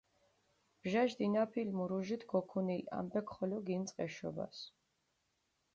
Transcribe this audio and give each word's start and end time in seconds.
ბჟაშ 0.81 1.11
დინაფილ 1.19 1.69
მურუჟით 1.79 2.23
გოქუნილ 2.31 2.83
ამბექ 2.99 3.27
ხოლო 3.35 3.57
გინწყჷ 3.67 4.01
ეშობას. 4.07 4.57